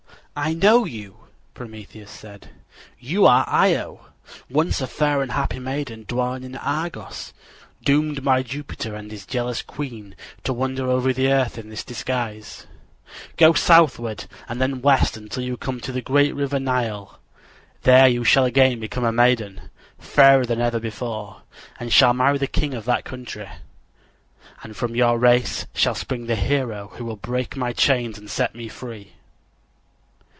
[0.33, 2.51] "I know you," Prometheus said.
[2.97, 4.05] "You are Io,
[4.49, 7.33] once a fair and happy maiden dwelling in Argos,
[7.83, 12.65] doomed by Jupiter and his jealous queen to wander over the earth in this guise.
[13.35, 17.19] Go southward and then west until you come to the great river Nile.
[17.83, 21.41] There you shall again become a maiden, fairer than ever before,
[21.77, 23.49] and shall marry the king of that country.
[24.63, 28.55] And from your race shall spring the hero who will break my chains and set
[28.55, 29.11] me free."